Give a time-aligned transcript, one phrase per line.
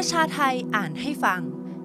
[0.00, 1.40] ประชาไทยอ่านให้ฟัง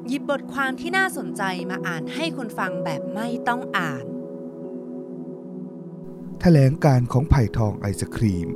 [0.07, 4.05] หยิบบทความที่น่าสนใจมาอ่านให้คนฟังแบบไม่ต้องอ่าน
[6.41, 8.47] แถลงการของไผ่ทองไอศครีม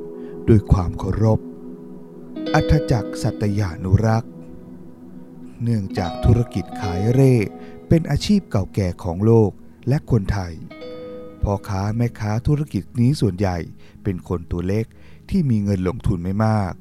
[0.48, 1.40] ด้วยความเคารพ
[2.54, 4.32] อัธจักรสัตยานุรักษ์
[5.64, 7.36] เนื่องจากธุรกิจขายเร่
[7.88, 9.52] เป็นอาชีพเก่าแก่ของโลก
[9.88, 10.54] และคนไทย
[11.44, 13.58] พ่อค้าแม่ค้าธุรกิจนี้ส่วนใหญ่
[14.04, 14.86] เป็นคนตัวเล็ก
[15.30, 16.74] ที่มีเงินลงทุนไม่มาก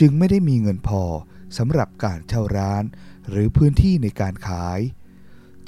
[0.00, 1.04] จึงไม่ได้มีเงินพอ
[1.58, 2.84] สำหรับการเช่าร้าน
[3.30, 4.80] หรือพื้นที่ในการขาย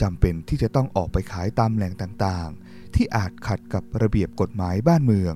[0.00, 5.34] จำเป็นที่จะต้องออกไปขายตามแหล่งต่างๆ ที่อาจขัดกับระเบียบกฎหมายบ้านเมือง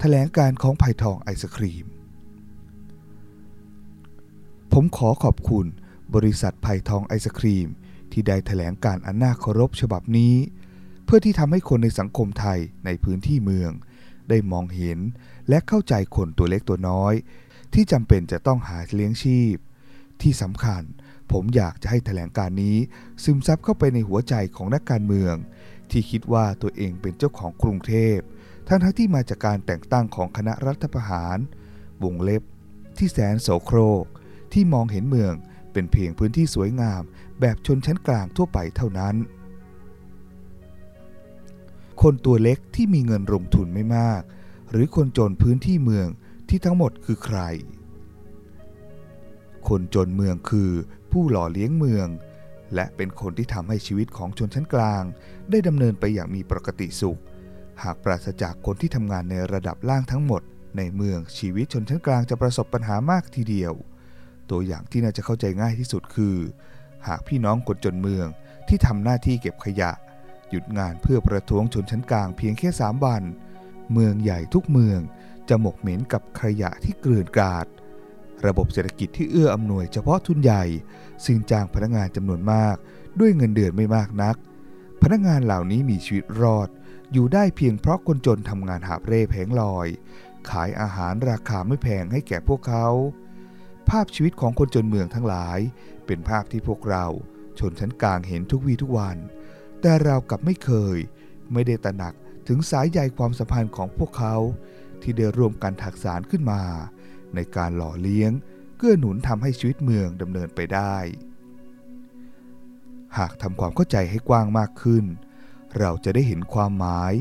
[0.00, 1.86] แถลงการของไผ่ทองไอศครีม
[4.72, 5.66] ผมขอขอบคุณ
[6.14, 7.68] บริษัทไผ่ทองไอศครีม
[8.12, 10.34] ที่ได้แถลงการอันน่าเคารพฉบับนี้
[11.04, 13.70] เพื่อที่ทำให้คนในสังคมไทยในพื้นที่เมือง
[14.28, 14.98] ได้มองเห็น
[15.48, 17.14] และเข้าใจคนตัวเล็กตัวน้อย
[17.74, 19.56] ที่จำเป็นจะต้องหาเลี้ยงชีพ
[20.22, 20.82] ที่สำคัญ
[21.32, 22.76] ผมอยากจะให้แถลงการนี้
[23.24, 25.34] ซึมซับเข้าไปในหัวใจของนักการเมือง
[25.90, 28.18] ที่คิดว่าตัวเองเป็นเจ้าของกรุงเทพ
[28.68, 31.38] ทั้งทั้งที่มาจากการแต่งตั้งของคณะรัฐประหาร
[32.04, 32.42] วงเล็บ
[32.98, 34.04] ที่แสนโสโครก
[34.52, 35.34] ที่มองเห็นเมือง
[35.72, 37.02] เป็นเพียงพื้นที่สวยงาม
[37.40, 39.14] แบบชนชั้นกลางทั่วไปเท่านั้น
[42.02, 44.22] คนตัวเล็กที่มีเงินลงทุนไม่มาก
[44.70, 46.08] หรือคนจนพื้นที่เมือง
[46.48, 47.38] ที่ทั้งหมดคือใคร
[49.68, 50.70] คนจนเมืองคือ
[51.10, 52.08] ผู้หล่อเลี้ยงเมือง
[52.74, 55.02] และเป็นคนที่ทำให้ชีวิตของชนชั้นกลาง
[55.50, 57.20] ได้ดำเนินไปอย่างมีปกติสุข
[57.82, 60.42] หากปราศจากคนที่ทำงานในระดับล่างทั้งหมด
[60.76, 63.72] ในเมืองชีวิตชนชั้นกลางจะประสบปัญหามากทีเดียว
[64.50, 66.36] ตัวอย่างที่น่าจะเข้าใจง่ายที่สุดคือ
[67.06, 68.26] หากพี่น้องคนจนเมือง
[68.68, 69.90] ที่ทำหน้าที่เก็บขยะ
[70.50, 73.22] หยุดงานเพื่อประท้วงชนชั้นกลางเพียงแค่ 3 วัน
[73.92, 75.00] เมืองใหญ่ทุกเมือง
[75.50, 77.66] จะหมกเหม็นกับขยะที่เกลื่อนกราด
[78.46, 80.64] ระบบเศรษฐกิจที่เอื้ออำนวยเฉพาะทุนใหญ่
[81.24, 82.76] ซึ่งจ้างพนักงานจำนวนมาก
[83.20, 84.36] ด้วยเงินเดือนไม่มากนัก
[85.02, 86.68] พนักงานเหล่านี้มีชีวิตรอด
[87.12, 89.88] อยู่ได้เพียงเพราะคนจนทำงานหาเร่แผงลอย
[90.50, 92.86] ขายอาหารราคาไม่แพงให้แก่พวกเขา
[93.88, 95.58] ภาพชีวิตของคนจนเมืองทั้งหลาย
[96.06, 97.06] เป็นภาพที่พวกเรา
[97.58, 99.16] ชนชั้นกลางเห็นทุกวีทุกวัน
[99.80, 100.96] แต่เรากลับไม่เคย
[101.52, 102.14] ไม่ได้ตระหนัก
[102.48, 104.36] ถึงสายใยความสัมพันธ์ของพวกเขา
[105.02, 106.62] ที่ได้ร่วมกันถักสารขึ้นมา
[107.34, 108.32] ในการหล่อเลี้ยง
[108.76, 110.96] เกื้อหนุนทำให้ชีวิตเมืองดำเนินไปได้
[113.18, 115.04] หากทำความเข้าใจให้กว้างมากขึ้น
[115.78, 117.12] เราจะได้เห็นความหมาย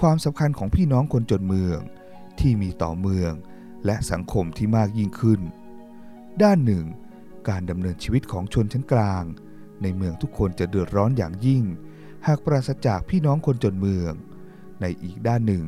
[0.00, 1.78] ความสำคัญของพี่น้องคนจนเมือง
[2.40, 3.32] ที่มีต่อเมือง
[3.86, 5.40] และสังคมที่มากยิ่งขึ้น
[6.42, 6.84] ด้านหนึ่ง
[7.48, 9.24] การดำเนินชีวิตของชนชั้นกลาง
[9.82, 11.64] ในเมืองทุกคนจะเดือดร้อนอย่างยิ่ง
[12.26, 14.12] หากปราศจากพี่น้องคนจนเมือง
[14.80, 15.64] ในอีกด้านหนึ่ง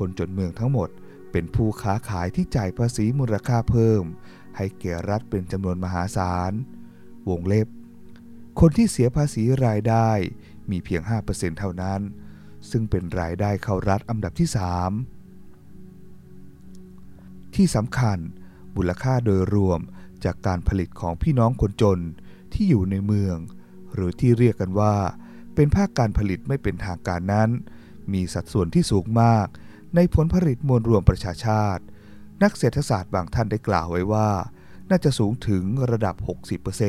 [0.00, 0.88] คนจนเมืองทั้งหมด
[1.32, 4.02] เป็นผู้ค้าขายที่จ่ายภาษีมูลค่าเพิ่ม
[4.56, 6.52] ให้แก่รัฐเป็นจำนวนมหาศาล
[7.28, 7.68] วงเล็บ
[8.60, 10.10] คนที่เสียภาษีรายได้
[10.70, 12.00] มีเพียง 5%เท่านั้น
[12.70, 14.48] ซึ่งเป็นรายได้เข้ารัฐอันดับที่
[16.86, 18.18] 3 ที่สำคัญ
[18.76, 19.80] มูลค่าโดยรวม
[20.24, 22.00] จากการผลิตของพี่น้องคนจน
[22.52, 23.36] ที่อยู่ในเมือง
[23.94, 24.94] หรือที่เรียกกันว่า
[25.54, 27.50] เป็นภาคการผลิตไม่เป็นทางการนั้น
[28.12, 29.46] มีสัดส่วนที่สูงมาก
[29.96, 31.82] ในผลผลิตมวลรวมประชาชาติ
[32.42, 34.30] นักเศรษฐศาสตร์บางท่านได้กล่าวไว้ว่า
[34.90, 36.16] น่าจะสูงถึงระดับ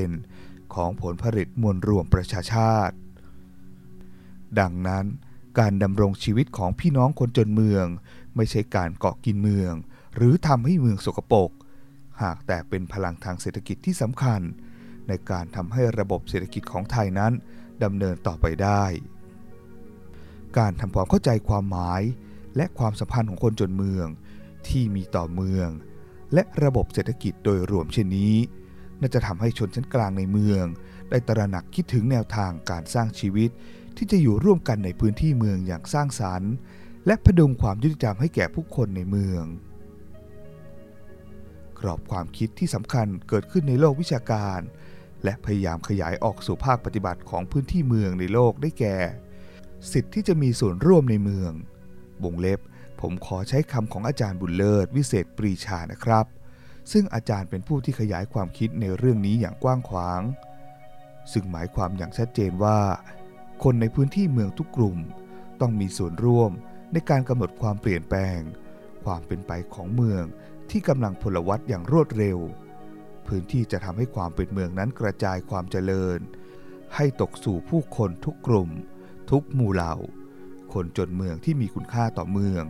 [0.02, 2.96] 60%ของผลผลิตมวลรวมประชาชาติ
[4.60, 5.06] ดังนั้น
[5.60, 7.86] การดำรงชีวิตของพี่น้องคนจนเมือง
[8.36, 9.74] ไม่ใช่การเกาะกินเมือง
[10.16, 11.52] หรือทำให้เมืองสกปรก
[12.22, 14.42] หากแต่เป็นพลังทางเศรษฐกิจที่สำคัญ
[15.08, 17.34] ในการทำให้ระบบเศรษฐกิจของไทยนั้น
[17.84, 18.84] ดำเนินต่อไปได้
[20.58, 22.02] การทำความเข้าใจความหมาย
[22.56, 24.08] และความสัมพันธ์ของคนจนเมือง
[24.68, 25.70] ที่มีต่อเมือง
[26.34, 28.36] และระบบเศรษฐกิจโดยรวมเช่นนี้
[29.02, 30.66] น่าจะทำให้ชนชั้นกลางในเมือง
[31.10, 33.50] ได้ตระหนักคิดถึงแนวทางการสร้างชีวิต
[33.98, 36.54] ที่จะอยู่ร่วมกันในพื้นที่เมืองอย่างสร้างสรรค์
[37.06, 39.44] และพดุงความยุติธรรมให้แก่ผู้คนในเมือง
[41.80, 44.60] กรอบความคิดที่สำคัญเกิดขึ้นในโลกวิชาการ
[45.24, 48.98] และพยายามขยายออกสู่ภาคปฏิบัติของพื้นที่เมืองในโลกได้แก่
[49.92, 51.52] สิทธิ์ที่จะมีส่วนร่วมในเมือง
[52.26, 52.60] วงเล็บ
[53.02, 56.26] ผมขอใช้คำของอาจารย์บุญเลิศ วิเศษปรีชานะครับ
[56.92, 60.22] ซึ่งอาจารย์เป็นผู้ที่ขยายความคิดในเรื่องนี้อย่างกว้างขวาง
[61.32, 62.80] ซึ่งหมายความอย่างชัดเจนว่า
[63.64, 64.98] คนในพื้นที่เมืองทุกกลุ่ม
[65.62, 66.52] ต้องมีส่วนร่วม
[66.94, 68.40] ในการกำหนดความเปลี่ยนแปลง
[69.04, 70.24] ความเป็นไปของเมือง
[70.70, 72.40] ที่กำลังพลวัตอย่างรวดเร็ว
[73.28, 76.20] พื้นที่จะทำให้ความเป็นเมืองนั้นกระจายความเจริญ
[76.96, 78.70] ให้ตกสู่ผู้คนทุกกลุ่ม
[79.32, 79.94] ทุกหมู่เหล่า
[80.74, 82.64] คนจนเมืองที่มีคุณค่าต่อเมือง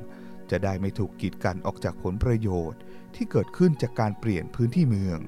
[0.52, 2.80] จะได้ไม่ถูกกีดกันออกจากผลประโยชน์
[3.16, 5.20] ที่เกิดขึ้นจากการเปลี่ยนพื้นที่เมือง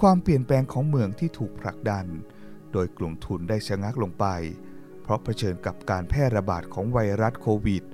[0.00, 2.06] ความเปลี่ยนแปลงของเมืองที่ถูกผลักดัน
[2.72, 4.26] โดยกลุ่มทุนได้ชะงักลงไป
[5.02, 7.84] เพราะเผชิญกับการแพร่ระบาดของไวรัสโควิด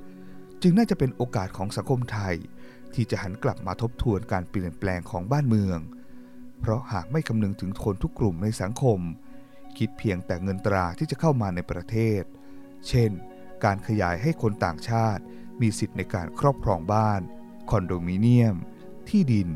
[0.63, 2.35] จึงน่าจะเป็นโอกาสของสังคมไทย
[2.95, 5.79] ที่จะหันกลับมาทบทวนการเปลี่ยนแปลงของบ้านเมือง
[6.61, 9.01] เพราะหากไม่คำนึงถึงคนทุกกลุ่มในสังคม
[9.79, 12.23] คิดเพียงแต่เงินตราที่จะเข้ามาในประเทศ
[12.89, 13.11] เช่น
[13.65, 15.23] การขยายให้คนต่างชาติ
[15.61, 17.21] มีสิทธิ์ในการครอบครองบ้าน
[17.71, 18.57] คอนโดมิเนียม
[19.09, 19.49] ที่ดิน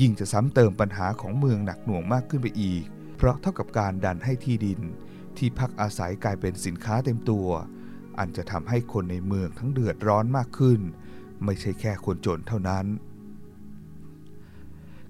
[0.00, 2.84] ยิ่งจะซ้ำเติมปัญหาของเมืองหนักหน่วงมากขึ้นไปอีก
[3.16, 4.80] เพราะเท่ากับการดันให้ที่ดิน
[5.36, 7.48] ที่พักอาศัยกลายเป็นสินค้าเต็มตัว
[8.18, 10.80] อันจะทำให้คนในเมืองทั้งเดือดร้อนมากขึ้น
[11.44, 12.86] ไม่ใช่แค่คนจนเท่านั้น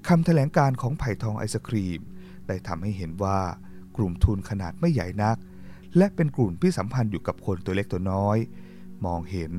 [0.08, 2.00] คำแถลงการของไผ่ทองไอศครีม
[2.48, 3.38] ได้ทำให้เห็นว่า
[3.96, 5.36] กลุ่มทุนขนาดไม่ใหญ่นัก
[5.96, 8.38] และเป็นกลุ่มที่สัมพันธ์อยู่กับคนตัวเล็กตัวน้อย
[9.04, 9.52] มองเห็น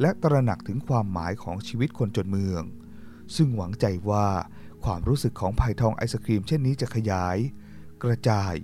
[0.00, 2.62] และตระหนักถึงความหมายของชีวิตคนจนเมือง
[3.36, 4.28] ซึ่งหวังใจว่า
[4.84, 7.36] ความรู้สึกของไผ่ทองไอศครีมเช่นนี้จะขยาย
[8.02, 8.54] กระจาย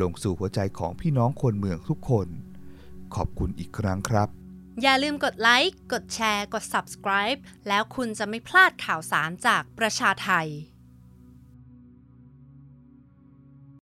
[0.00, 2.28] ลงสู่หัวใจของพี่น้องคนเมืองทุกคน
[3.14, 4.28] ขอบคุณอีกครั้งครับ
[4.82, 7.38] อย่าลืมกดไลค์ กดแชร์ กด subscribe
[7.68, 10.48] แล้วคุณจะไม่พลาดข่าวสารจากประชาไทย